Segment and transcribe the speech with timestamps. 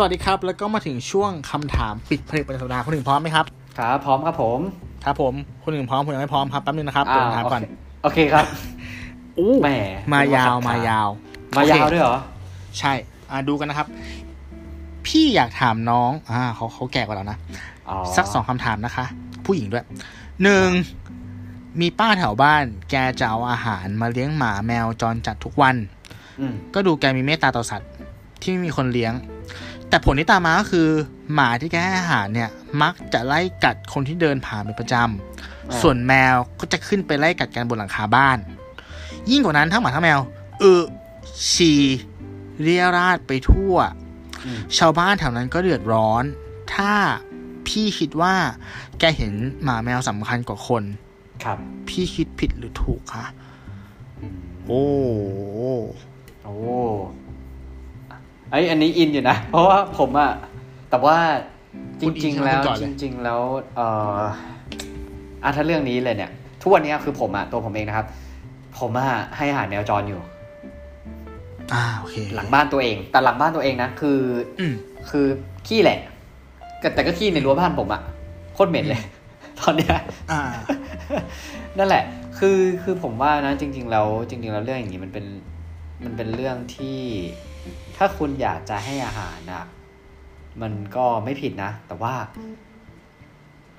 [0.00, 3.46] สวัสดีครับ แล้วก็มาถึงช่วงคำถามปิดผลิตประจำสัปดาห์คนหนึ่งพร้อมไหมครับ
[3.78, 4.58] ครับพร้อมครับผม
[5.04, 7.62] ครับผมคนหนึ่งพร้อมคนหนึ่งไม่พร้อมครับแป๊บนึงนะครับเดี๋ยวผมถามก่อน
[8.02, 8.44] โอเคครับ
[9.38, 9.70] อู้แหม
[10.12, 11.08] มายาวผมว่ามายาว
[11.56, 12.16] มายาวโอเคด้วยเหรอ
[12.78, 12.92] ใช่
[13.30, 13.86] อ่าดูกันนะครับ
[15.06, 17.38] พี่อยากถามน้องอ่าเขาเขาแก่กว่าเรานะ
[17.88, 19.04] อ๋อสักสองคำถามนะคะ
[19.44, 19.84] ผู้หญิงด้วย
[20.42, 20.68] หนึ่ง
[21.80, 25.76] มีป้าแถวบ้าน แกจะเอาอาหารมาเลี้ยงหมาแมวจรจัดทุกวัน
[26.40, 27.90] อืมก็ดูแกมีเมตตาต่อสัตว์
[28.42, 29.12] ที่ไม่มีคนเลี้ยง
[29.88, 30.88] แต่ผลที่ตามมาก็คือ
[31.34, 32.50] หมาที่แกให้อาหารเนี่ย
[32.82, 38.38] มักจะไล่กัดคนที่เดินผ่านเป็นประจำส่วนแมวก็จะขึ้นไปไล่กัดกันบนหลังคาบ้าน
[39.30, 40.20] ยิ่งกว่านั้นทั้งหมาทั้งแมว
[40.60, 40.82] เออ
[41.52, 41.82] ฉี่
[42.62, 43.74] เรียราดไปทั่ว
[44.44, 46.24] อืมชาวบ้านแถวนั้นก็เดือดร้อน
[46.74, 46.92] ถ้า
[47.68, 48.34] พี่คิดว่า
[48.98, 50.82] แกเห็นหมาแมวสำคัญกว่าคน
[51.44, 51.58] ครับ
[51.88, 53.24] พี่คิดผิดหรือถูกคะ
[54.20, 54.34] อืม
[54.66, 54.84] โอ้
[56.44, 56.54] โอ้
[58.50, 60.32] ไอยอันนี้อินอยู่นะ เพราะว่าผมอะ
[60.90, 61.16] แต่ว่า
[62.00, 63.40] จคุณอิรินงใช่ไหมๆแล้วคุณก่อนจเลยริง ๆ แล้ว
[63.76, 64.18] เอ่อ
[65.42, 66.30] อะถ้าเรื่องนี้เลยเนี่ย
[66.62, 68.06] ทุกวันนี้คือผมอะตัวผมเองนะครับ
[68.78, 70.20] ผมอะให้อาหารแมวจรอยู่
[71.72, 74.18] อ่าโอเคหลังบ้านตัวเอง แต่หลังบ้านตัวเองนะคือ
[74.60, 74.74] อืม
[75.10, 75.26] คือ
[75.66, 75.98] ขี้แหละ
[76.82, 78.02] ก็แต่ก็ขี้ในรั้วบ้านผมอะ
[78.54, 79.02] โคตรเหม็นเลย
[79.60, 79.94] ตอนเนี้ย
[80.32, 80.40] อ่า
[81.78, 82.04] นั่นแหละ
[82.38, 85.26] คือคือผมว่านะ จริง ๆ แล้วจริง ๆ แล้วเรื่องอย่างนี้มันเป็น
[86.04, 86.98] มันเป็นเรื่องที่
[87.96, 89.66] ถ้าคุณอยากจะให้อาหารนะ
[90.62, 92.14] มันก็ไม่ผิดนะ แต่ว่า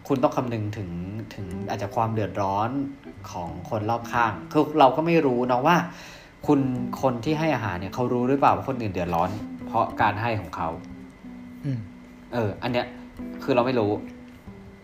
[0.08, 0.90] คุณต้องคำนึงถึง
[1.36, 2.70] ถึงอาจจะความเดือดร้อน
[3.32, 5.78] ของคนรอบข้าง คือเราก็ไม่รู้นะว่า
[6.48, 6.60] คุณ
[7.02, 9.30] คนที่ให้อาหารเนี่ยเขารู้หรือเปล่าว่าคนอื่นเดือดร้อน
[9.68, 10.70] เพราะการให้ของเขา
[11.66, 11.80] อืม
[12.34, 12.86] เออ อันเนี้ย
[13.44, 13.92] คือเราไม่รู้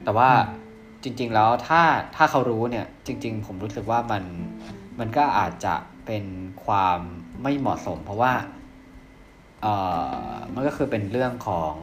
[0.03, 0.64] แต่ว่าอืม
[1.03, 1.81] จริง ๆ แล้วถ้า
[2.16, 4.23] ถ้าเขารู้เนี่ย จริง ๆ ผมรู้สึกว่ามัน
[5.00, 6.26] มันก็อาจจะเป็น
[6.66, 7.00] ความ
[7.42, 8.64] ไม่เหมาะสม เพราะว่าเออ
[10.53, 11.73] มันก็คือเป็นเรื่องของ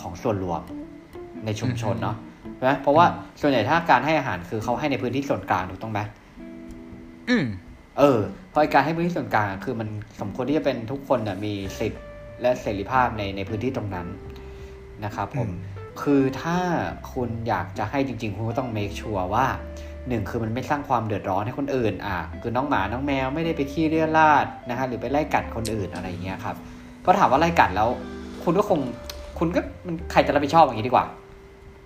[0.00, 0.62] ของส่วนรวม
[1.44, 2.16] ในชุมชนเนาะ
[2.56, 3.06] ใช่ไหมเพราะว่า
[3.40, 6.00] ส่วนใหญ่ถ้าการให้อาหารคือเขาให้ในพื้นที่ส่วนกลางถูกต้องไหม
[7.28, 7.46] อืม
[7.98, 9.88] เออเพราะไอ้การให้พื้นที่ส่วนกลางคือมัน
[10.20, 12.02] สมควรที่จะเป็นทุกคนน่ะมีสิทธิ์
[12.42, 14.06] และเสรีภาพในในพื้นที่ตรงนั้น
[15.04, 15.52] นะครับผมอืม
[16.02, 16.58] คือถ้า
[17.12, 19.46] คุณอยากจะให้จริง ๆ คุณก็ต้อง make sure ว่า
[20.08, 26.56] หนึ่งคือมันไม่สร้างความเดือดร้อนให้คนอื่น อะ คือน้องหมาน้องแมวไม่ได้ไปขี้เรี่ยราดนะฮะหรือไปไล่กัดคนอื่นอะไรอย่างเงี้ยครับ
[27.06, 27.88] ก็ถามว่าไล่กัดแล้ว
[28.44, 28.80] คุณก็คง
[29.38, 31.04] คุณก็มันใครจะรับผิดชอบอย่างนี้ดีกว่า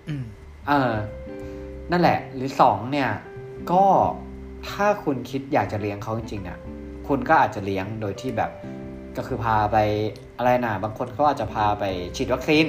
[0.07, 0.23] อืม
[0.67, 0.91] เออ
[1.91, 3.09] นั่นแหละ หรือสองเนี่ย
[3.71, 3.83] ก็
[4.69, 6.59] ถ้าคุณคิดอยากจะเลี้ยงเขาจริงๆเนี่ย
[7.07, 8.51] คุณก็อาจจะเลี้ยงโดยที่แบบ
[9.17, 9.77] ก็คือพาไป
[10.37, 11.83] อะไรนะบางคนเขาอาจจะพาไป
[12.15, 12.65] ฉีดวัคซีน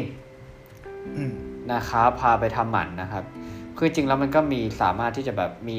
[1.16, 1.32] อืม
[1.72, 3.24] นะครับพาไปทำหมันนะครับ
[3.76, 5.78] คือจริงแล้วมันก็มีสามารถที่จะแบบมี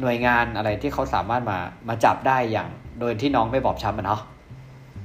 [0.00, 1.58] หน่วยงานอะไรที่เขาสามารถมา
[1.88, 2.68] มาจับได้อย่าง
[3.00, 4.20] โดยที่น้องไม่บอบช้ำอะเนาะ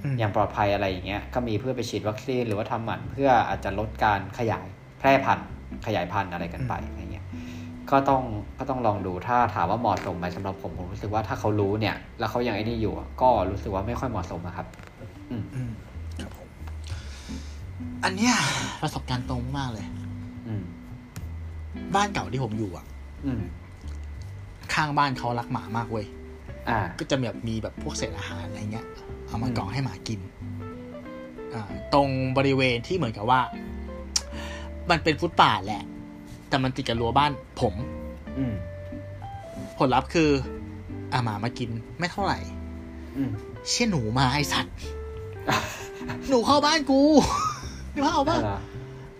[0.04, 4.68] อืมอย่างปลอดภัยอะไรอย่างเงี้ยก็มีเพื่อไปฉีดวัคซีนหรือว่าทำหมันเพื่ออาจจะลดการขยาย
[5.00, 5.48] แพร่พันธุ์
[5.86, 7.26] ขยายพันธุ์อะไรกันไปอะไรเงี้ย
[7.92, 8.22] ก็ต้อง
[8.60, 14.68] ก็ต้องลองดูถ้าถามว่าเหมาะสมไหมสำหรับผมผมรู้สึกว่าถ้าเขารู้เนี่ย แล้วเขายังไอ้นี่อยู่อะก็รู้สึกว่าไม่ค่อยเหมาะสมอะครับ
[15.32, 15.44] อืม
[16.22, 16.50] ครับผม
[18.04, 18.34] อันเนี้ย
[18.82, 19.86] ประสบการณ์ตรงมากเลย
[20.48, 20.64] อืม
[21.96, 22.86] บ้านเก่าที่ผมอยู่อะ
[23.26, 23.42] อืม
[24.74, 26.06] ข้างบ้านเขารักหมามากเว้ย
[26.70, 28.88] อ่า ก็จะแบบมีแบบพวกเศษอาหารอะไรเงี้ย
[29.30, 30.20] เอามาอืมกรองให้หมากิน
[31.54, 31.64] อ่า
[31.94, 33.42] ตรงบริเวณที่เหมือนกับว่า
[34.90, 35.84] มันเป็นฟุตป่าทแหละ
[36.50, 37.32] แต่มันติดกับรั้วบ้าน
[37.62, 37.74] ผม
[38.38, 38.54] อืม
[39.78, 40.30] ผลลัพธ์คือ
[41.12, 41.70] อ่าหมามากิน
[42.00, 42.40] ไม่เท่าไหร่
[43.18, 43.32] อืม
[43.68, 44.76] เชี่ยหนูมาไอสัตว์
[46.30, 47.02] หนูเข้าบ้านกู
[47.94, 48.52] นึกภาพออกปะอะไร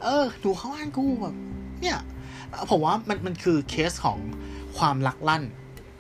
[0.04, 1.36] เออ หนูเข้าบ้านกูแบบ
[1.82, 1.98] เนี่ย
[2.70, 4.20] ผมว่ามันมันคือเคสของ
[4.78, 5.44] ความลักลั่น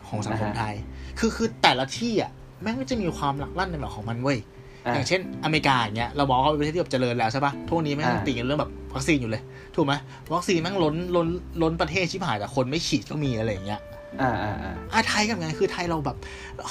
[0.08, 0.75] ของสังคมไทย
[1.19, 2.31] คือคือแต่ละที่อะ
[2.62, 4.38] แม่งก็จะมีความลักลั่นในแบบของมันเว้ย
[4.86, 9.42] อ่าอย่างเช่นอเมริกาอย่างเงี้ยเราบอกว่าเป็นประเทศที่แบบเจริญแล้วใช่ปะทุกวันนี้แม่งอ่าตีกันเรื่องแบบวัคซีนอยู่เลย
[9.75, 9.94] ถูกไหม
[10.34, 11.28] วัคซีนแม่งล้นล้น
[11.62, 13.81] ล้นประเทศชิบหายแต่คนไม่ฉีดก็มีอะไรอย่างเงี้ย
[14.22, 16.18] อ่าอ่าอ่าอาไทยกับไงคือไทยเราแบบ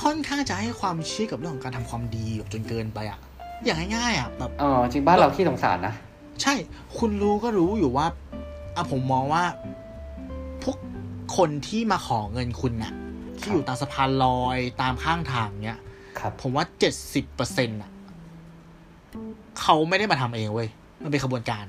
[0.00, 3.18] ค่อนข้างจะให้ความเชื่อกับเรื่องของการทำความดีแบบจนเกินไปอะ
[3.64, 5.94] อย่างง่ายๆอะแบบเออจริงบ้านเราขี้สงสารนะ
[6.42, 6.54] ใช่
[6.98, 8.06] คุณรู้ก็รู้อยู่ว่า
[8.76, 9.42] อะผมมองว่า
[10.62, 10.78] พวก
[11.36, 12.92] คนที่มาขอเงินคุณน่ะ
[13.42, 15.78] ที่อยู่ตามสะพานลอยตามข้างทางเนี้ย
[16.18, 17.90] ครับผมว่าเจ็ดสิบเปอร์เซ็นต์ะ
[19.60, 20.68] เขาไม่ได้มาทำเองเว้ย
[21.02, 21.64] มันเป็นขบวนการ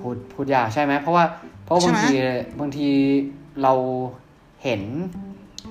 [0.00, 1.24] พูดพูดยากใช่ไหมเพราะว่า
[1.64, 2.16] เพราะใช่บางไหมที
[2.60, 2.88] บางที
[3.62, 3.72] เรา
[4.64, 4.82] เห็น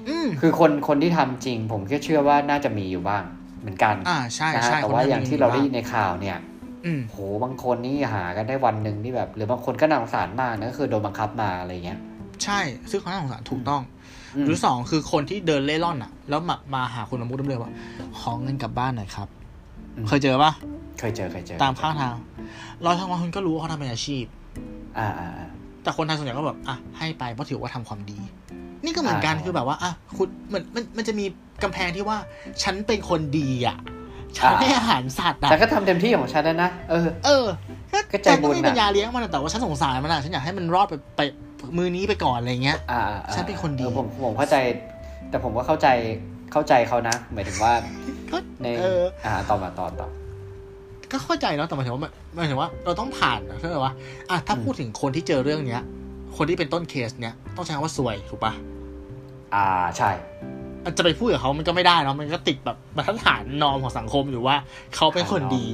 [0.09, 3.23] อืมคือคนคนที่ทำจริง ผมก็เชื่อว่าน่าจะมีอยู่บ้าง
[3.61, 6.37] เหมือนกันอ่าใช่นะฮะใช่แต่ว่าอย่างที่เราได้ยินในข่าวเนี่ย
[6.85, 11.99] อืมโหบางคนนี่หากันได้วันหนึ่งที่แบบ หรือบางคนก็น่าสงสารมากนะก็คือโดนบังคับมาอะไรเงี้ย
[12.43, 12.59] ใช่
[12.91, 13.96] ซึ่งเขาน่าสงสารถูกต้องอืม
[14.45, 17.71] หรือสองคือคนที่เดินเล่ร่อนอะ แล้วมามาหาคุณมามุดเรื่อยๆว่า
[18.19, 19.27] ขอเงินกลับบ้านหน่อยครับ
[19.95, 20.51] อืมเคยเจอปะ
[20.99, 22.13] เคยเจอเคยเจอ ตามข้างทาง
[22.85, 24.25] ร้อยทางวันคุณก็รู้ว่าเขาทำเป็นอาชีพ
[24.97, 25.49] อ่าอ่าอ่า
[25.83, 28.19] แต่คนไทยส่วนใหญ่ก็แบบอะให้ไปเพราะถือว่าทำความดี
[28.83, 31.25] นี่ก็เหมือนกันอ่าคือแบบว่าอะคุณเหมือนมันมันจะมี
[31.63, 32.17] กำแพงที่ว่า
[32.63, 33.77] ฉันเป็นคนดีอะ
[34.37, 37.45] ฉันอ่าให้อาหารสัตว์อะแต่ก็ทำเต็มที่ของฉันแล้วนะเออ เออ
[37.91, 41.21] ก็ก็ใจฉันบุก็ญไม่น่ะมีปัญญาเลี้ยงมันอะแต่ว่าฉันสงสารมันอะฉันอยากให้มันรอดไปไป
[41.77, 44.55] มือนี้ไปก่อนอะไรเงี้ยอ่าอ่าอ่าฉันเป็นคนดีออผมผมเข้าใจ
[45.29, 45.87] แต่ผมก็เข้าใจ
[46.51, 47.73] เข้าใจเขานะ หมายถึงว่า
[48.31, 50.07] ก็ในเอออ่าต่อมาต่อต่อ
[51.11, 53.93] ก็เข้าใจเนาะแต่หมายถึงว่ามันหมายถึงว่าเราต้องผ่านนะคือแบบว่า
[54.29, 55.83] อะถ้าอืมพูดถึงคนที่เจอเรื่องเนี้ย
[56.37, 58.53] คนที่เป็นต้นเคสเนี้ยต้องใช้คำว่าซวยถูกปะ
[59.53, 59.65] อ่า
[59.97, 60.09] ใช่
[60.85, 64.55] มันจะไปพูดกับเขามันก็ไม่ได้เนาะมันก็ติดแบบมาตรฐานนอมของสังคมอยู่ว่า
[64.95, 65.65] เขาเป็นคนดี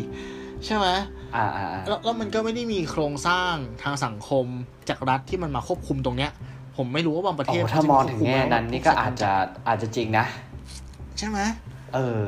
[0.65, 0.87] ใช่ไหม
[1.35, 4.45] อ่าอ่าอ่าแล้วแล้วมันก็ไม่ได้มีโครงสร้างทางสังคม
[4.89, 6.31] จากรัฐที่มันมาควบคุมตรงเนี้ย
[6.77, 9.31] ผมไม่รู้ว่าบางประโอ้เทศถ้ามองเขจะถึงควบคุแง่ไหมนั้นนี่ก็อาจจะ
[9.67, 10.25] อาจจะจริงนะ
[11.17, 11.39] ใช่ไหม
[11.95, 12.23] เออ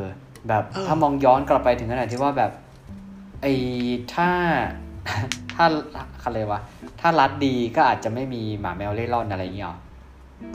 [0.48, 2.52] แบบเออถ้ามองย้อนกลับไปถึงขนาดที่ว่าแบบ
[3.42, 3.54] ไอ้
[4.14, 4.30] ถ้า
[5.56, 5.66] ถ้า
[6.24, 6.60] อะไรวะ
[7.02, 9.78] ถ้ารัฐดีก็อาจจะไม่มีหมาแมวเล่ร่อนอะไรอย่างเงี้ยหรอ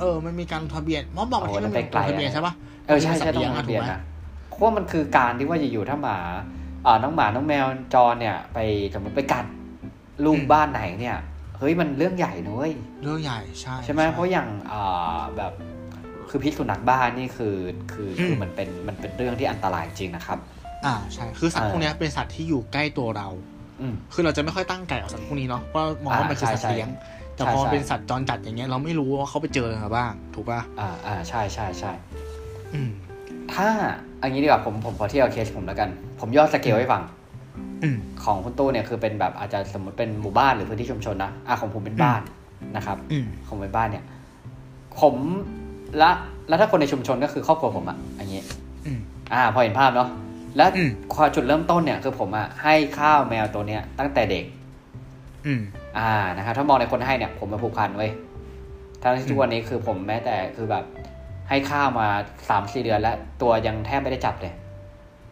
[0.01, 2.55] เออ มันมีการลงทะเบียนเพราะบางประเทศโอ้มันไปมีไกลลงทะเบียนอะใช่ปะ
[2.87, 4.01] เออใช่ใช่มันต้มีองสัลตงว์เลี้ยงอะถูกทะเบียนไหมนะ
[4.49, 6.60] เพราะว่ามันคือการที่ว่าอยู่ๆถ้าหมาอ่า
[7.03, 8.59] น้องหมาน้องแมวจรเนี่ย ไป
[8.95, 9.45] สมมติไปกัด
[10.27, 11.17] ลูกบ้านไหนเนี่ย
[11.59, 12.73] เฮ้ยมันเรื่องใหญ่นะเว้ย
[13.03, 15.53] เรื่องใหญ่ใช่ใช่ไหมเพราะอย่างอ่าแบบ
[16.29, 17.57] คือพิษสุนัขบ้านนี่คือ
[17.93, 20.39] คือคือมมันเป็นมันเป็นเรื่องที่อันตรายจริงนะครับ
[20.87, 23.29] อ่าใช่คือสัตว์อ่าพวกเนี้ยเป็นสัตว์ที่อยู่ใกล้ตัวเรา
[23.81, 26.89] อืมคือเราจะไม่ค่อยตั้งไก่กับสัตว์พวกนี้เนาะเพราะมองว่ามันคือสัตอ่าใช่ว์เลี้ยง
[27.35, 31.93] แต่ใช่พอใช่เป็นสัตว์จรจัดอย่างเงี้ยเราไม่รู้ว่าเขาไปเจออะไรมาบ้าง ถูกป่ะอ่าอ่าใช่ใช่ใช่
[32.75, 32.91] อืม
[33.55, 33.69] ถ้า
[34.23, 35.89] อันนี้ดีกว่าผมผมขอเที่ยวเคสผมแล้วกัน
[36.21, 37.03] ผมย่อสเกลให้ฟัง
[37.83, 42.21] อืมของคุณตู้เนี่ยคือเป็นแบบอาจจะสมมติเป็นหมู่บ้านหรือพื้นที่ชุมชนนะอะของผมเป็นบ้าน
[42.77, 44.05] นะครับอืมของเป็นบ้านเนี่ย
[45.01, 45.15] ผม
[46.03, 46.11] ละ
[46.49, 48.47] แล้วถ้าคนในชุมชนก็คือครอบครัวผมอะอย่างเงี้ย
[48.87, 48.99] อืม
[49.33, 50.09] อ่า พอเห็นภาพเนาะ
[50.57, 54.45] แล้วอืมความจุดเริ่มต้นเนี่ยคือผมอะให้ข้าวแมวตัวเนี้ยตั้งแต่เด็ก
[55.47, 55.63] อืม
[55.99, 58.11] อ่านะครับถ้ามองในคนให้เนี่ย ผมมาผูกพันไว้ย
[59.03, 60.85] ทั้งที่ทุกวันนี้คือผมแม้แต่คือแบบ
[61.51, 62.07] ให้ข้าวมา
[62.49, 64.53] สามสี่เดือนแล้ว ตัวยังแทบไม่ได้จับเลย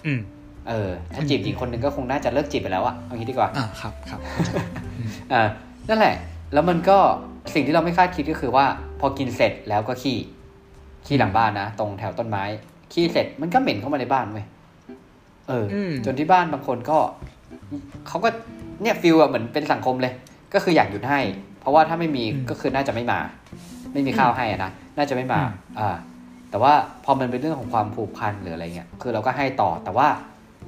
[0.07, 0.21] อืม
[0.69, 4.21] เออ ถ้าจีบหญิงคนหนึ่งก็คงน่าจะเลิกจีบไปแล้วอะเอางี้ดีกว่าอ่าครับครับ
[5.33, 5.43] อ่า
[5.89, 6.15] นั่นแหละ
[6.53, 6.99] แล้วมันก็
[7.55, 8.65] สิ่งที่เราไม่คาดคิดก็คือว่า
[9.01, 10.17] พอกินเสร็จแล้วก็ขี้
[11.07, 12.45] ขี้หลังบ้านนะตรงแถวต้นไม้
[12.93, 14.47] ขี้เสร็จมันก็เหม็นเข้ามาในบ้านเว้ย
[15.49, 16.99] เอออมจนที่บ้านบางคนก็
[18.09, 18.29] เขาก็
[18.83, 20.13] เนี่ยฟิลอะเหมือนเป็นสังคมเลย
[20.55, 21.21] ก็คืออยากหยุดให้
[21.61, 23.21] เพราะว่าถ้าไม่มีก็คือน่าจะไม่มา
[23.93, 25.41] ไม่มีข้าวให้อะนะน่าจะไม่มา
[25.79, 25.97] อ่า
[26.51, 26.73] แต่ว่า
[27.05, 30.09] พอมันเป็นเรื่องของความผูกพันหรืออะไรเงี้ยคือเราก็ให้ต่อแต่ว่า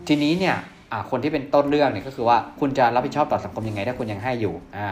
[0.09, 0.57] ทีนี้เนี่ย
[0.93, 4.89] อ่าคนที่เป็นต้นเรื่องเนี่ยก็คือว่าคุณจะรับผิดชอบต่อสังคมยังไงถ้าคุณยังให้อยู่อ่า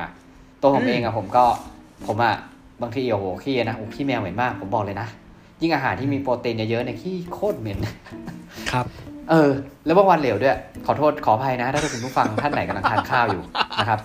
[0.61, 1.44] ตัวผมอืมเองอะผมก็
[2.06, 2.35] ผมอะ
[2.82, 5.09] บางทีโอ้โหขี้นะโอ้ขี้แมวเหม็นมากผมบอกเลยนะ
[5.61, 7.79] ยิ่งอาหารที่มีโปรตีนเยอะๆเนี่ยขี้โคตรเหม็น
[8.71, 8.87] ครับ
[9.31, 9.50] เออ
[9.87, 10.56] แล้วบางวันเหลวด้วย
[10.87, 13.43] ขอโทษขออภัยนะ ถ้าคุณผู้ฟังท่านไหนกำลังทานข้าวอยู่
[13.81, 13.99] นะครับ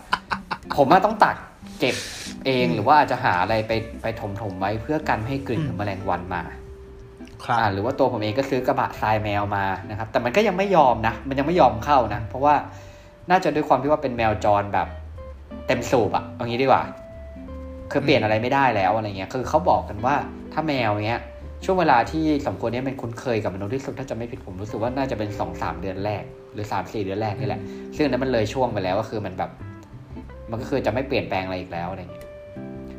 [0.77, 1.35] ผมอะต้องตัก
[1.79, 1.95] เก็บ
[2.45, 6.43] เองหรือว่าอาจจะหาอะไรไปไปถมๆไว้เพื่อกันไม่ให้กลิ่นของแมลงวันมา
[7.43, 12.55] ครับอ่าหรือว่าตัวผมเองก็ซื้อกระบะทรายแมวมานะครับ แต่มันก็ยังไม่ยอมนะ มันยังไม่ยอมเข้านะ เพราะว่า
[13.29, 14.87] น่าจะด้วยความที่ว่าเป็นแมวจรแบบ
[15.67, 16.83] เต็มสูบอะเอางี้ดีกว่า
[17.91, 20.15] คือเปลี่ยนอะไรไม่ได้แล้วอะไรเงี้ย คือเขาบอกกันว่า
[20.53, 21.21] ถ้าแมวเนี้ย
[21.65, 26.23] ช่วงเวลาที่สมควรเนี้ยเป็นคุ้นเคยกับมนุษย์ที่สุดถ้าจะไม่ผิดผมรู้สึกว่าน่าจะเป็นสองสามเดือนแรก
[26.53, 27.61] หรือสามสี่เดือนแรกนี่แหละ
[27.95, 29.51] ซึ่งอันนั้นมันเลยช่วงไปแล้วก็คือมันแบบ
[30.49, 32.22] มันก็คือจะไม่เปลี่ยนแปลงอะไรอีกแล้วอะไรเงี้ย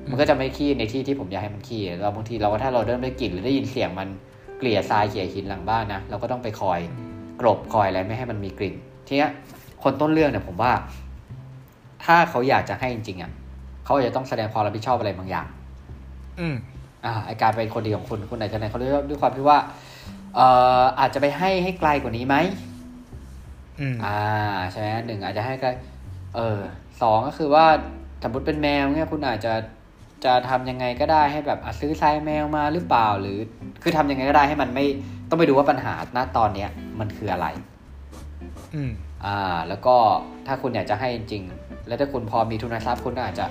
[0.09, 4.09] มันก็จะไม่ขี้ในที่ที่ผมอยากให้มันขี้เราบางทีเราก็ถ้าเราเริ่มได้กลิ่นหรือได้ยินเสียงมัน
[4.59, 6.81] เกลี่ยทรายเกลี่ยหินหลังบ้านนะเราก็ต้องไปคอย
[7.41, 8.75] กลบคอยอะไรไม่ให้มันมีกลิ่น
[9.07, 9.31] ทีเนี้ย
[9.83, 10.73] คนต้นเรื่องเนี่ยผมว่า
[12.05, 13.31] ถ้าเขาอยากจะให้จริงๆอะ
[13.85, 15.47] เขาอาจจะต้องแสดงความรับผิดชอบอะไรบางอย่าง
[16.41, 16.57] อืม
[17.05, 19.59] อ่าไอการเป็นคนดีของคุณคุณอาจจะในเขาเรียกว่าด้วยความที่ว่า
[20.37, 20.47] เอ่
[20.81, 22.37] ออาจจะไปให้ให้ไกลกว่านี้ไหม
[23.81, 24.19] อืมอ่า
[24.71, 25.69] ใช่ไหมหนึ่งอาจจะให้ไกล
[26.37, 26.59] เออ
[27.03, 27.67] สองก็คือว่า
[28.23, 29.53] สมมติเป็นแมวเนี่ยคุณอาจจะ
[30.25, 33.39] จะทำยังไงก็ได้ให้แบบอะซื้อทรายแมวมาหรือเปล่าหรือ
[33.83, 34.85] คือทำยังไงก็ได้ให้มันไม่
[35.29, 37.47] ต้องไปดูว่าปัญหาณตอนเนี้ยมันคืออะไร
[38.75, 38.91] อืม
[39.25, 39.39] อ่า
[39.69, 39.97] แล้วก็
[40.47, 43.47] ถ้าคุณอยากจะให้จริงๆแล้วถ้าคุณพอมีทุนทรัพย์คุณก็อาจจะ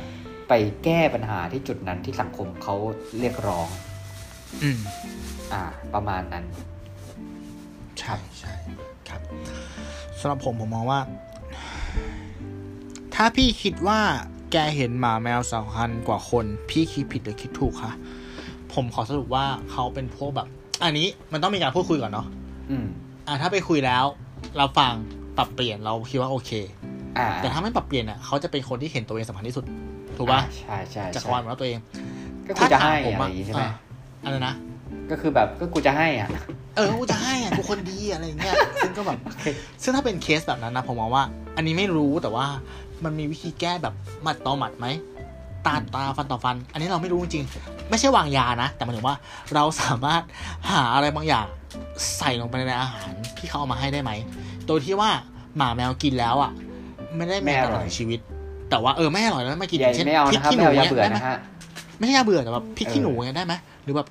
[0.49, 0.53] ไป
[0.83, 2.75] แก้ปัญหาที่จุดนั้นที่สังคมเขา
[3.19, 3.67] เรียกร้อง
[4.63, 4.79] อืม
[5.53, 5.63] อ่า
[5.93, 6.45] ประมาณนั้น
[7.99, 8.53] ใช่ใช่
[9.09, 9.21] ครับ
[10.19, 10.99] สำหรับผมผมมองว่า
[13.15, 13.99] ถ้าพี่คิดว่า
[14.53, 17.91] แกเห็นหมาแมวสองพันกว่าคน พี่คิดผิดหรือคิดถูกคะ
[18.73, 20.47] ผมขอสรุปว่าเขาเป็นพวกแบบ
[20.83, 22.27] อันนี้มันต้องมีการพูดคุยก่อนเนาะ
[22.71, 22.85] อืม
[23.27, 24.05] อะถ้าไปคุยแล้ว
[24.57, 24.93] เราฟัง
[25.37, 26.51] ปรับเปลี่ยนเราคิดว่าโอเค
[27.17, 29.65] อ่าแต่ถ้าไม่ปรับเปลี่ยนอะเขาจะเป็นคนที่เห็นตัวเองสำคัญที่สุด
[30.17, 31.79] ถูกปะอ่าใช่ใช่จักรใช่วาลของตัวเอง
[32.47, 33.73] ก็คือจะให้ถามผมอะไรอย่างงี้ใช่ไหมอะ
[34.25, 34.53] อะไรนะ
[35.11, 36.29] ก็คือแบบก็กูจะให้อะ
[36.75, 39.17] เออกูจะให้อะกูคนดีอะไรอย่างเงี้ยซึ่งก็แบบ
[39.83, 41.23] ซึ่งถ้าเป็นเคสแบบนั้นนะผมมองว่า
[41.55, 42.45] อันนี้ไม่รู้แต่ว่า
[43.03, 43.93] มันมีวิธีแก้แบบ
[44.23, 44.87] หมัดต่อหมัดไหม
[45.65, 49.17] ตาตาฟันต่อฟัน อันนี้เราไม่รู้จริงๆไม่ใช่วางยานะ แต่หมายถึงว่า
[49.53, 50.21] เราสามารถ
[50.71, 51.45] หาอะไรบางอย่าง
[52.17, 54.11] ใส่ลงไปในอาหารที่เขาเอามาให้ได้ไหม
[54.67, 55.09] โดยที่ว่า
[55.57, 56.51] หมาแมวกินแล้วอะ
[57.15, 58.19] ไม่ได้แม้แต่หน่อยชีวิต
[58.69, 61.37] แต่ว่าเออไม่อร่อยแล้วไม่กินอย่าเช่นไม่เอาพริกนะครับขี้หไม่นูเอายาเนี่ยเบื่อได้ไหมนะฮะ
[61.97, 64.07] ไม่ใช่ยาเบื่อแต่แบบพริกขี้หนูเนี่ยได้ไหมหรือแบบ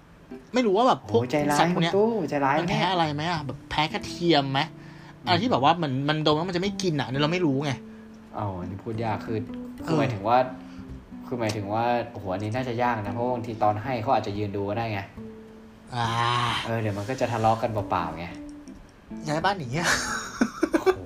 [0.54, 4.60] ไม่รู้ว่าแบบพวโอ้กใจร้าสัตยว์พวคุกณเนี้ยตู้ใจร้ายมันแน่แพ้อะไรไหมอะแบบแพ้กระเทียมไหม
[5.24, 7.72] อะไรที่แบบว่ามันมันดมแล้วมันจะไม่กินอะอันนี้เราไม่รู้ไง
[8.38, 9.38] อ๋ออันนี่พูดยากคือ
[9.86, 10.36] คือเออหมายถึงว่า
[11.26, 15.00] คือหมายถึงว่าโอ้โหอันนี้น่าจะยากนะเพราะบางทีตอนให้เขาอาจจะยืนดูก็ได้ไง
[15.94, 16.06] อ่า
[16.64, 18.26] เออเดี๋ยวมันก็จะทะเลาะกันเปล่าๆไง
[19.28, 19.88] ย้ายบ้านหนีอะ
[20.80, 21.00] โอ้โห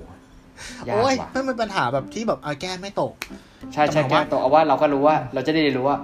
[0.87, 3.13] ยากโอ้ยว่ะไม่เป็นปัญหาแบบที่แบบเอาแก้ไม่ตก
[3.73, 5.97] ใช่ใช่แต่ผมแก้ว่าตัวเอาว่าเราก็รู้ว่า เราจะได้รู้ว่า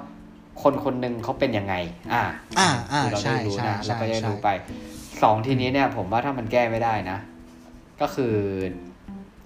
[0.61, 1.75] คนคนหนึ่งเขาเป็นยังไง
[2.13, 2.23] อ่า
[2.59, 4.49] อ่าอ่าคือเราใช่ได้รู้ใช่นะใช่แล้วก็จะใช่รู้ไป
[5.23, 7.17] สองทีนี้เนี่ย ผมว่าถ้ามันแก้ไม่ได้นะ
[8.01, 8.35] ก็คือ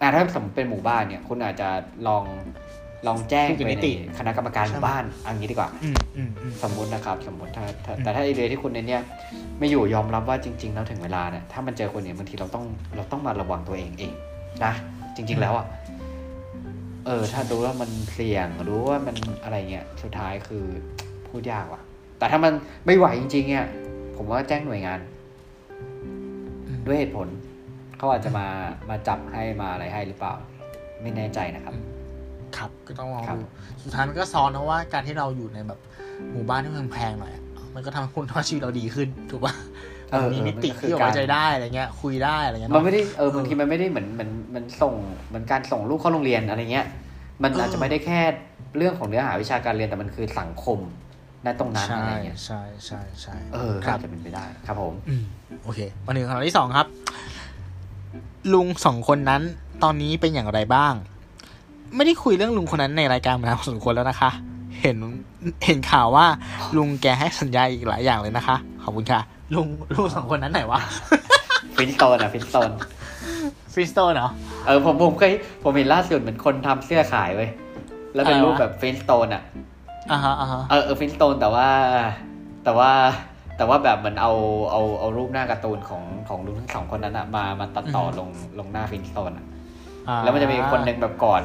[0.02, 1.70] อ่าถ้าสมมติเป็นหมู่บ้านเนี่ย คุณอาจจะ
[2.08, 2.24] ลอง
[3.08, 3.84] ลองแจ้งไปใน
[4.18, 9.02] คณะกรรมการหมู่บ้านเอันนี้ดีกว่าอืมอืมอืมสมมุตินะครับ สมมติถ้าถ้าอืมแต่ถ้าไอเดียที่คุณในเนี่ย
[9.60, 14.14] ไม่อยู่ยอมรับว่าจริง ๆ แล้วถึงเวลาเนี่ยถ้ามันเจอคนเนี่ยบางทีเราต้องเราต้องมาระวังตัวเองเอง
[14.66, 14.74] นะ
[15.16, 15.66] จริง ๆ แล้วอะ
[17.08, 20.66] เออ ถ้ารู้ว่ามันเสี่ยงรู้ว่ามันอะไรเงี้ยสุดท้ายคือ
[21.28, 21.82] พูดยากว่ะ
[22.20, 22.54] แต่ถ้ามัน
[22.86, 23.66] ไม่ไหวจริงๆเนี่ย
[24.16, 25.00] ผมว่าแจ้งหน่วยงาน
[26.04, 26.10] อื
[26.78, 27.28] มด้วยเหตุผล
[27.98, 28.48] เขาอาจจะมา
[28.90, 30.34] มาจับให้มาอะไรให้หรือเปล่า
[31.02, 31.76] ไม่แน่ใจนะครับ
[32.58, 33.46] ครับก็ต้องลองครับดู
[33.84, 35.80] สุดท้ายมันก็ซ้อนนะว่าการที่เราอยู่ในแบบ
[36.32, 37.44] หมู่บ้านที่แพงๆหน่อยอะ
[37.76, 39.97] มันก็ทำให้คุณว่าชีวิตเราดีขึ้น ถูกป่ะเออ
[40.34, 44.94] มีเออมิติมันก็คือที่ไว้ใจได้อะไรเงี้ย คุยได้อะไรเงี้ยมันเนาะไม่ได้เออบางทีมันไม่ได้เหมือนเหมือนเหมันส่ง
[45.28, 46.86] เหมือนการส่งลูกเข้าโรงเรียนอะไรเงี้ย
[47.44, 48.20] มันเออออาจจะไม่ได้แค่
[48.78, 50.80] เรื่องของเนื้อหาวิชาการเรียนแต่มันคือสังคม
[51.46, 55.24] ณตรงนั้นใช่อะไรเงี้ยใช่ใช่ใช่เออครับอาจจะเป็นไปได้ครับผมอืม
[55.64, 56.88] โอเคมาถึงคำถามที่สองครับ
[58.54, 59.42] ลุงสองคนนั้น
[59.84, 60.94] ตอนนี้เป็นอย่างไรบ้าง
[61.96, 64.32] ไม่ได้คุยเรื่องลุงคนนั้นในรายการมานานพอสมควรแล้วนะคะ
[64.82, 64.98] เห็น
[65.66, 66.26] เห็นข่าวว่า
[66.78, 69.22] ลุงแกให้สัญญาอีกหลายอย่างเลยนะคะ ขอบคุณค่ะ
[69.56, 70.80] ลุงลุงสองคนนั้นไหนวะ
[71.76, 72.72] Flintstone อะ Flintstone
[73.74, 74.30] Flintstone เหรอ
[74.66, 75.32] เออผมผมเคย
[75.64, 77.50] ผมเห็นล่าสุดเหมือนคนทำเสื้อขายเว้ย
[78.14, 79.44] แล้วเป็นอะไรวะรูปแบบ Flintstone อะ
[80.12, 81.68] อ่าฮะอ่าฮะเออเออ Flintstone แต่ว่า
[82.64, 82.92] แต่ว่า
[83.58, 84.34] แต่ว่าแบบเหมือนเอา
[84.72, 89.46] เอาเอารูปหน้าการ์ตูนของของลุงทั้งสองคนนั้นอะมามาตัดต่อลงลงหน้า Flintstone อะ
[90.08, 91.44] อ่าแล้วมันจะมีคนหนึ่งแบบกอด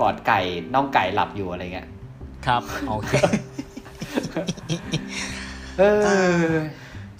[0.00, 0.40] กอดไก่
[0.74, 1.88] น่องไก่หลับอยู่อะไรเงี้ย
[2.46, 3.12] ครับโอเค
[5.78, 5.82] เอ
[6.44, 6.48] อ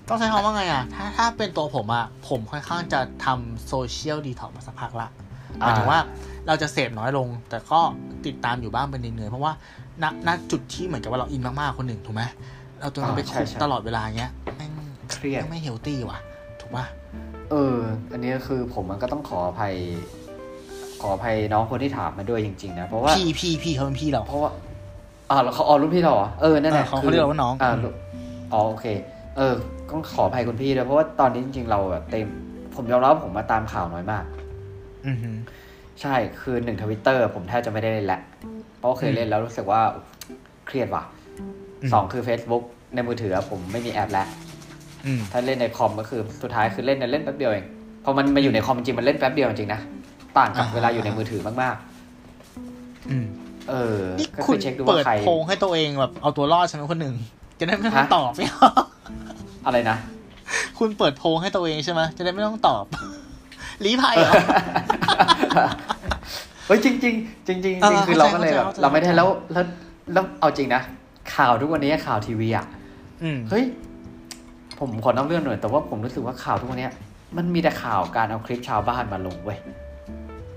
[0.09, 5.09] ต้องใช้คำว่าไงอะ ถ้าถ้าเป็นตัวผมอะ ผมค่อนข้างจะทำ social detox มาสักพักละ
[5.59, 6.00] หมายถึงว่า
[6.47, 7.80] เราจะเสพน้อยลง แต่ก็
[8.26, 9.52] ติดตามอยู่บ้างเป็นเหนื่อยๆเพราะว่า
[10.02, 12.23] ณณจุดที่เหมือนกับว่าเราอินมากๆคนหนึ่งถูกไหม
[12.80, 14.73] เราตัวนั้นไปคุกตลอดเวลาเงี้ยแม่ง
[15.12, 16.18] เครียดแม่งไม่เฮลตี้ว่ะ
[16.61, 16.85] ถูกป่ะ
[17.50, 17.76] เออ
[18.12, 19.75] อันนี้ก็คือผมมันก็ต้องขออภัย
[21.00, 24.50] ขออภัยน้องคนที่ถามมาด้วยจริงๆนะเพราะว่าพี่พี่พี่เขาเป็นพี่เราเพราะว่า
[25.30, 27.94] อ่าแล้วเขาอ๋อรุ่นพี่เราเหรอเออนั่นแหละเออเขาคืเขาเรียกเราว่าน้องอ่ารุ่น
[28.52, 28.87] อ๋อโอเค
[29.37, 29.54] เออ
[29.92, 32.28] ต้องขออภัยคุณพี่ด้วยเพราะว่าตอนนี้จริงๆเราแบบเต็ม
[32.76, 34.25] ผมยอมรับว่าผมมาตามข่าวน้อยมาก
[35.06, 35.37] อือหือ
[36.00, 38.20] ใช่คือหนึ่งทวิตเตอร์ผมแทบจะไม่ได้เล่นแหละ
[38.78, 39.80] เพราะว่าเคยเล่นแล้วรู้สึกว่า
[40.66, 41.04] เครียดว่ะ
[41.82, 42.62] อืมสองคือ Facebook
[42.94, 44.26] ในมือถือผมไม่มีแอปแล้ว
[45.06, 47.66] อืมถ้าเล่นในคอมก็คือสุดท้ายคือเล่นเนี่ยเล่นแป๊บเดียวเอง
[48.04, 49.80] พอมันมาอยู่ในคอมจริงมันเล่นแป๊บเดียวจริงๆนะ
[50.38, 51.76] ต่างกับอ่าเวลาอยู่ในมือถือมาก
[53.11, 57.14] อืมๆเออนี่ก็คุคืณอเช็คดูเปิว่าดใครโพงให้ตัวเองแบบเอาตัวรอดใช่ไหมคนหนึ่ง
[57.58, 59.97] จะได้ไม่ต้องฮะตอบไม่เอาอะไรนะ
[60.78, 62.85] คุณเปิดโพงให้ตัวเองใช่ไหมจะได้ไม่ต้องตอบ
[63.85, 64.35] ลี้ภัยเหรอ
[66.66, 69.64] เฮ้ยจริงๆจริงๆจริงๆจริงเออคือเราก็เลยแบบเข้าใจเราไม่ได้เข้าใจแล้วแล้ว
[70.12, 70.83] แล้วเอาจริงนะ
[71.35, 72.66] ข่าวทุกวันนี้ข่าวทีวีอะ
[73.23, 73.64] อืมเฮ้ย
[74.78, 76.92] ผมขอนอกเรื่องหน่อยแต่ว่าผมรู้สึกว่าข่าวทุกวันเนี้ย
[77.37, 79.59] มันมีแต่ข่าวการเอาคลิปชาวบ้านมาลงเว้ย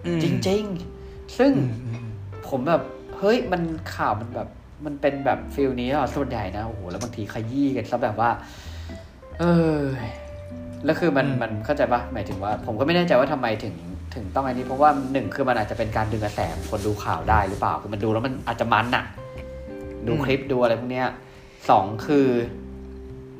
[0.05, 0.63] อืมจริง
[1.01, 2.07] ๆ ซึ่งอืมอืม
[2.49, 2.81] ผมแบบ
[3.17, 3.61] เฮ้ยมัน
[3.95, 4.49] ข่าวมันแบบ
[4.85, 8.29] มันเป็นแบบ feel นี้อะส่วนใหญ่นะโอ้โหแล้วบางทีขยี้กันซะแบบว่า
[9.39, 9.45] เอ
[9.77, 9.79] อ
[10.85, 13.73] แล้วคือมันมันเข้าใจปะหมายถึงว่า ผมก็ไม่แน่ใจว่าทำไมถึง
[14.15, 16.39] ถึงต้องอันนี้เพราะว่าหนึ่งคือมันอาจจะเป็นการดึงกระแส
[16.69, 19.03] คนดูข่าวได้หรือเปล่าคือมันดูแล้วมันอาจจะมันอะ
[20.07, 21.07] ดูคลิปดูอะไรพวกเนี้ย
[21.69, 22.27] สองคือ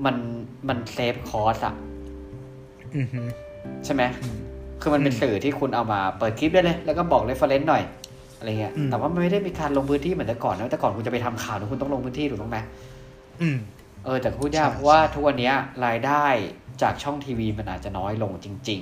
[0.06, 0.16] มัน
[0.68, 1.76] มัน save cost อะ
[2.96, 3.22] อืมฮึ
[3.86, 4.38] ใช่ไหมอืม
[4.82, 7.84] คือมันเป็นอืมสื่อที่คุณเอามาเปิดคลิปได้เลย แล้วก็บอก reference หน่อย
[8.38, 12.58] อะไรเงี้ยอืมแต่ว่ามันไม่ได้มีการลงพื้นที่เหมือนแต่ก่อนนะแต่ก่อนคุณจะไปทำข่าวนะคุณต้องลงพื้นที่ถูกต้องไหม
[13.42, 13.58] อืม
[14.06, 16.26] เออแต่พูดยากใช่เพราะว่าใช่ทุกวันเนี้ยรายได้
[16.82, 18.82] จากช่องทีวีมันอาจจะน้อยลงจริง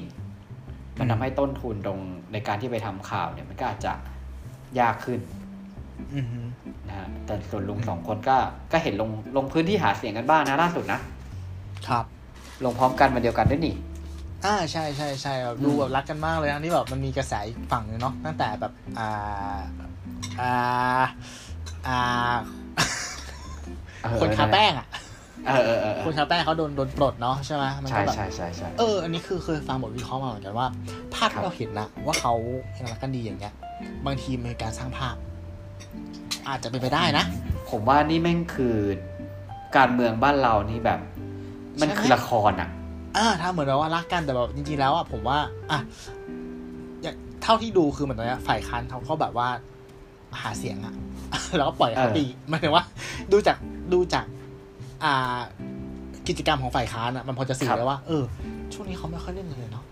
[0.53, 1.99] ๆ มันอืมทำให้ต้นทุนตรง
[2.33, 3.93] ในการที่ไปทำข่าวเนี่ยมันก็อาจจะ
[4.79, 5.19] ยากขึ้น
[6.13, 6.39] อืมฮึ
[6.87, 8.37] นะฮะแต่ส่วนลุงสองคนก็
[8.71, 10.99] ก็เห็นลงลงพื้นที่หาเสียงกันบ้างนะล่าสุดนะ
[11.87, 12.05] ครับ
[12.65, 13.75] ลงพร้อมกันมาเดียวกันด้วยนี่
[14.45, 19.57] อ่าใช่ใช่ใช่แบบดูแบบรักกันมากเลยนะที่แบบมันมีกระแสอีกฝั่งหนึงเนาะตั้งแต่แบบอ่า
[20.41, 20.53] อ่า
[21.87, 21.99] อ่า
[24.03, 24.87] เออคนทาแป้งอะ
[25.47, 30.67] เออเออเออคนทาแป้งเขาโดนโดนปลดเนาะใช่ไหมมันใช่ก็แบบใช่ใช่ใช่เอออันนี้คือเคยฟังบทวิเคราะห์มาเหมือนกันว่า
[31.13, 32.33] ภาพครัที่บเราเห็นนะว่าเขา
[32.77, 33.53] ยังรักกันดีอย่างเงี้ย
[34.05, 35.15] บางทีมันเป็นการสร้างภาพ
[36.47, 37.25] อาจจะเป็นไปได้นะ
[37.69, 38.75] ผมว่านี่แม่งคือ
[39.77, 40.99] การเมืองบ้านเรานี่แบบ
[41.79, 42.69] มันใช่ไหมคือละครอะ
[43.17, 45.37] อ่าถ้าเหมือนแบบว่ารักกันแต่แบบจริงๆแล้วอะผมว่า
[45.71, 45.79] อะ
[47.01, 49.47] อย่างเท่าที่ดูคือเหมือนตอนเนี้ยฝ่ายค้านเขาก็แบบว่า
[50.41, 50.93] หาเสียงอะ
[51.57, 52.83] แล้วก็ปล่อยเขาเออตีหมายถึงว่า
[53.31, 53.57] ดูจาก
[53.93, 54.25] ดูจาก
[55.05, 55.37] อ่า
[56.27, 58.23] กิจกรรมของฝ่ายค้านอะมันพอจะสื่อได้ว่า เออ
[58.73, 59.85] ช่วงนี้เขาไม่ค่อยเล่นกันเลยเนาะ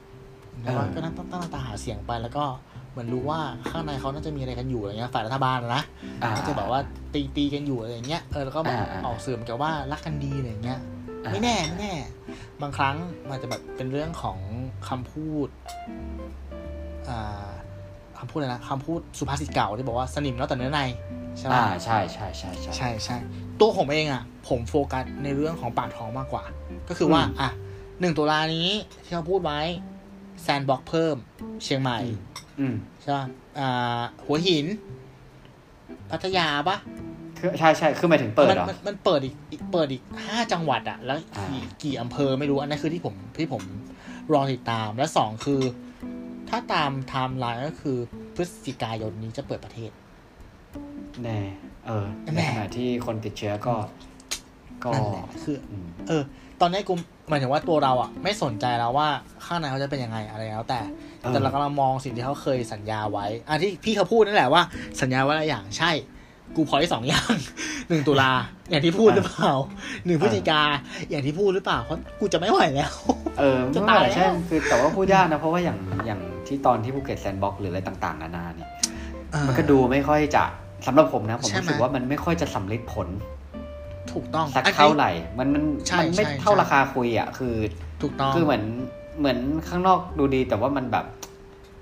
[0.62, 2.44] แล้วก็นั่งตั้งตั้งตาหาเสียงไปแล้วก็
[2.92, 3.40] เหมือนรู้ว่า
[3.70, 5.84] ข้างในเขาน่าจะมีอะไรกันอยู่อะไรเงี้ยฝ่ายรัฐบาลอะนะ
[6.24, 6.80] อ่าก็จะแบบว่า
[7.14, 10.80] ตีตีกันอยู่อะไรอย่างเงี้ยเออแล้วก็แบบอ่าอ่าออกสื่อเหมือนกับว่ารักกันดีอะไรอย่างเงี้ย
[11.26, 11.94] อ่าไม่แน่ไม่แน่
[12.62, 12.96] บางครั้ง
[13.30, 14.38] มันจะแบบเป็นเรื่องของ
[14.88, 15.48] คำพูด
[17.10, 17.50] อ่า
[18.22, 20.82] คำพูดอะไรนะคำพูดสุภาษิตเก่าที่บอกว่าสนิมแล้วแต่เนื้อใน
[21.38, 23.18] ใช่ไหมอ่าใช่ใช่ใช่ใช่ใช่ใช่
[23.60, 26.44] ตัวผมเองอะ ผมโฟกัสในเรื่องของปากท้องมากกว่า
[26.90, 27.50] ก็คือว่าอืมอะ
[28.00, 28.70] หนึ่งตุลานี้
[29.04, 29.60] ที่เขาพูดไว้
[30.42, 31.16] แซนบ็อกเพิ่ม
[31.64, 32.00] เชียงใหม่
[32.60, 33.26] อืมใช่ป่ะ
[33.60, 34.66] อ่า หัวหิน
[36.12, 36.78] พัทยาปะ
[37.40, 43.64] คือใช่ใช่คือหมายถึงเปิดมันเหรอมันมันเปิดอีกอีกเปิดอีกห้าจังหวัดอะแล้วกี่อ่ากี่อำเภอไม่รู้อันนั้นคือที่ผมที่ผม
[44.34, 45.62] รอติดตาม และสองคือ
[46.52, 47.98] ถ้าตามไทม์ไลน์ก็คือ
[48.36, 49.92] พฤศจิกายนนี้จะเปิดประเทศ
[51.24, 51.40] แน่
[51.86, 53.76] เออแน่ในขณะที่คนติดเชื้อก็
[54.86, 56.24] ก็นั่นแหละคืออืมเออ
[56.62, 56.94] ตอนนี้กู
[57.30, 59.08] หมายถึงว่าตัวเราอะไม่สนใจแล้วว่า
[59.46, 60.80] ข้างในเขาจะเป็นยังไงอะไรแล้ว แต่
[61.22, 64.62] เออแต่เรากำลังมองสิ่งที่เขาเคยสัญญาไว้อะที่พี่เขาพูดนั่นแหละว่า
[65.02, 65.92] สัญญาไว้หลายอย่างใช่
[66.56, 67.34] กูพอยสองอย่าง
[67.90, 68.32] หนึ่งตุลา
[68.70, 69.54] อย่างที่พูดหรือเปล่า
[70.06, 70.62] หนึ่งพฤศจิกา
[71.10, 72.92] อย่างที่พูดหรือเปล่าเพราะกูจะไม่ไหวแล้ว
[73.40, 78.70] เออจะไม่ตายไหวแล้วใช่คือแต่ว่าพูดยากนะ เพราะว่าอย่างอย่างที่ตอนที่ภูเก็ต Sandbox หรืออะไรต่างๆนานาเนี่ย
[79.48, 80.44] มันก็ดูไม่ค่อยจะ
[80.88, 83.08] สำหรับผมนะผมใช่ไหมรู้สึกว่ามันไม่ค่อยจะสำเร็จผล
[84.14, 87.56] ถูกต้องสักอันนี้เท่าไหร่ มันมันใช่มันไม่ใช่เท่าใช่ราคาคุยอะคือ
[88.02, 88.64] ถูกต้องคือเหมือน
[89.20, 89.38] เหมือน
[89.68, 91.06] ข้างนอกดูดีแต่ว่ามันแบบ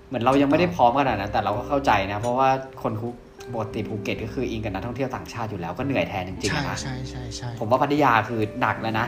[0.08, 2.50] เหมือนเรายังไม่ได้พร้อมขนาดนั้นแต่เราก็เข้าใจนะ เพราะว่า
[2.84, 3.10] คนคุ
[3.54, 9.08] ปกติภูเก็ตก็คืออิงกับนักท่องเที่ยวต่างชาติอยู่แล้วก็เหนื่อยแทนจริงๆใช่นะใช่ใช่ใช่ผมว่าพัทยาคือหนักแล้วนะ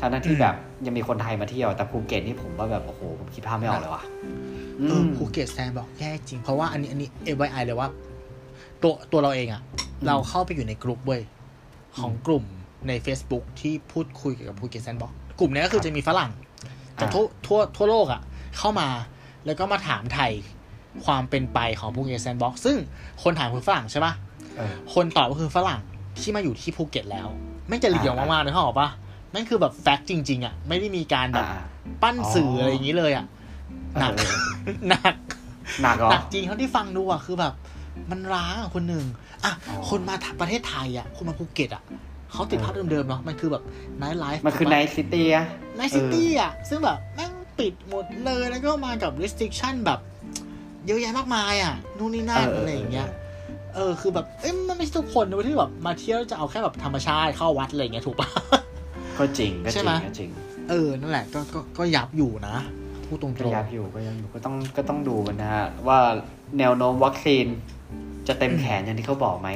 [0.00, 0.54] ทั้งนั้นที่อืมแบบ
[0.86, 4.02] ยังมีคนไทยมาเที่ยวแต่ภูเก็ตนี่ผมว่าแบบโอ้โหผมคิดภาพไม่ออกเลยว่ะ
[4.88, 7.88] เออมภูเก็ตแซนบอกแย่จริง เพราะว่าอันนี้อันนี้ FYI เลยว่า
[8.82, 11.22] ตัวตัวเราเองอะอืมเราเข้าไปอยู่ในกลุ่มเว้ย
[12.00, 12.44] ของกลุ่ม
[12.88, 16.30] ใน Facebook ที่พูดคุยเกี่ยวกับภูเก็ต Sandbox กลุ่มนี้ก็คือจะมีฝรั่ง
[17.00, 18.20] จากทั่วทั่วทั่วโลกอะ
[18.58, 18.88] เข้ามา
[19.46, 20.32] แล้วก็มาถามไทย
[21.04, 22.76] ความเป็นไปของภูเก็ต Sandbox ซึ่ง
[23.22, 24.12] คนถามคือฝรั่งใช่ปะ
[24.56, 25.80] เออคนตอบก็คือฝรั่ง
[26.20, 27.28] ที่มาอยู่ที่ภูเก็ตแล้ว
[27.68, 28.88] แม่งจะ real อ่ามากๆเลยเขาบอกปะ
[29.30, 31.60] แม่งคือแบบ fact จริง ๆอะไม่ได้มีการแบบอ่า
[32.02, 33.26] ปั้นสื่ออ๋อออะไรอย่างนี้เลยอะ
[34.00, 35.14] หนักเออหนัก
[35.82, 37.52] หนักเหรอหนักจริงเท่าที่ฟังดูอะคือแบบ
[38.10, 39.04] มันร้างอะคนหนึ่ง
[39.44, 41.82] อะอ๋อคนมาประเทศไทยอะคนมาภูเก็ตอะ
[42.32, 43.62] เขาติดเออภาพเดิมๆเนาะมันคือแบบ
[43.98, 45.46] nightlife มันคือ night city อะ
[45.76, 50.00] night city อะซึ่งแบบแม่งปิดหมดเลยแล้วก็มากับ restriction แบบ
[50.86, 53.08] เยอะแยะมากมายอะนู่นนี่นั่นอะไรอย่างเงี้ย
[53.74, 58.28] เออคือแบบเอ้ยมันไม่ใช่ทุกคนนะที่แบบมาเที่ยวจะเอาแค่แบบธรรมชาติเข้าวัดอะไรอย่างเงี้ยถูกปะ
[59.18, 60.30] ก็จริงก็จใช่ริไหมงก็จริง
[60.70, 62.56] เออนั่นแหละก็ก็ก็ยับอยู่นะ
[63.06, 65.98] พูดตรงก็ยับอยู่ก็ยังอยู่ก็ต้องก็ต้องดูกันนะฮะว่า
[66.58, 67.46] แนวโน้มวัคซีน
[68.28, 69.48] จะเต็มแขนอย่างที่เขาบอกไหม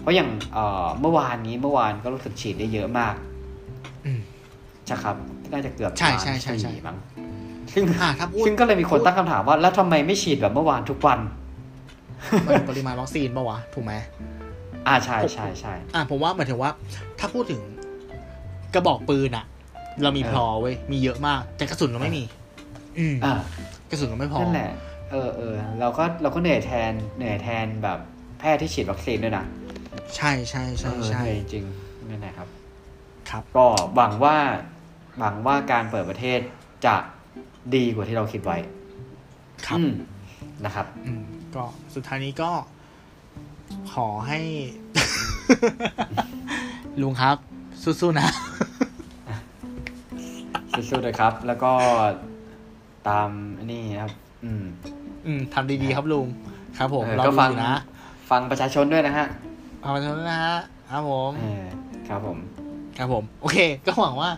[0.00, 4.20] เพราะอย่างเอ่อเมื่อวานนี้เมื่อวานก็รู้สึกฉีดได้เยอะมากๆอืม
[4.86, 5.16] ใช่ครับ
[5.52, 6.96] น่าจะเกือบใช่ใช่ใช่ใช่ล้านสี่มั้ง
[7.74, 11.18] ซึ่งอ่าถ้าพูดซึ่งก็เลยมีคนตั้งคำถามว่า แล้วทำไมไม่ฉีดแบบเมื่อวานทุกวัน
[12.46, 13.92] มันปริมาณวัคซีนปะวะ ถูกไหม
[14.86, 16.70] อ่าใช่ใช่ใช่อ่าผมว่าหมายถึงว่า
[17.20, 17.60] ถ้าพูดถึง
[18.74, 19.44] กระบอกปืนอะ
[20.02, 22.24] เรามีเออพลอเว้ยมีเยอะมาก แต่กระสุนเราไม่มี
[22.98, 23.32] อืมอ่า
[23.90, 24.70] กระสุนเราไม่พอนั่นแหละ
[25.10, 27.98] เออเออเราก็เราก็เหนื่อยแทนเหนื่อยแทนแบบ
[28.38, 29.44] แพทย์ที่ฉีดวัคซีนด้วยนะ
[30.16, 31.64] ใช่ใช่ใช่เออใช่เหนื่อยจริง
[32.10, 32.48] นั่นแหละครับ
[33.30, 34.36] ครับ ก็หวังว่า
[35.18, 36.40] หวังว่าการเปิดประเทศ
[36.86, 36.96] จะ
[37.74, 38.56] ดีกว่าที่เราคิดไว้
[39.66, 39.92] ครับอืม
[40.64, 41.22] นะครับอืม
[41.54, 42.50] ก็สุดท้ายนี้ก็
[43.92, 44.40] ขอให้
[47.00, 47.36] ลุงครับ
[47.82, 48.28] สู้ๆนะ
[50.72, 51.72] สู้ๆเลยครับ แล้วก็
[53.08, 54.12] ตามอันนี้ครับ
[54.44, 54.64] อืม
[55.26, 56.26] อืมทำดีๆครับลุง
[56.78, 57.80] ครับผมเออเราก็ดูฟังอยู่นะ
[58.30, 59.26] ฟังประชาชนด้วยนะฮะ
[59.82, 60.56] ขอบคุณนะฮะ
[60.90, 61.64] ครับผมเออ
[62.08, 62.38] ครับผม
[62.98, 64.30] ครับผม โอเค ก็หวังว่า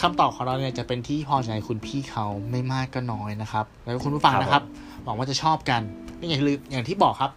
[0.00, 4.62] คำตอบของเราเนี่ยจะเป็นที่พอใจคุณพี่เขาไม่มากก็น้อยนะครับ แล้วก็คุณผู้ฟังนะครับ
[5.04, 5.82] หวังว่าจะชอบกัน
[6.18, 7.30] ก็อย่างลืมอย่างที่บอกครับ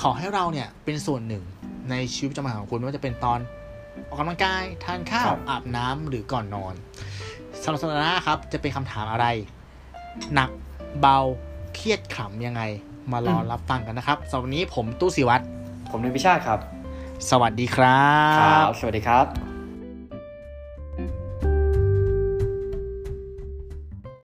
[0.00, 1.44] ขอให้เราเนี่ยเป็นส่วนหนึ่ง
[1.90, 3.40] ในชีวิตประจำวันของคุณไม่ว่าจะเป็นตอน
[4.08, 6.74] ออกกำลังกาย ทานข้าวครับอาบน้ำหรือก่อนนอน
[7.62, 9.26] สำหรับสัปดาห์หน้าครับ จะเป็นคำถามอะไร
[10.34, 10.50] หนัก
[11.00, 11.18] เบา
[11.74, 12.62] เครียดขำยังไง
[13.12, 15.44] มารอรับฟังกันนะครับสำหรับวันนี้ผมตู้สิวัตร
[15.90, 16.58] ผมนิพิชาติครับ
[17.30, 18.04] สวัสดีครั
[18.64, 19.45] บ สวัสดีครับ